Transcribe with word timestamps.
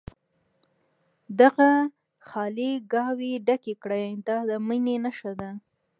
دغه 1.39 1.69
خالي 2.29 2.71
ګاوې 2.93 3.33
ډکې 3.47 3.73
کړي 3.83 4.05
دا 4.27 4.37
د 4.49 4.51
مینې 4.67 4.95
نښه 5.03 5.31
ده. 5.39 5.49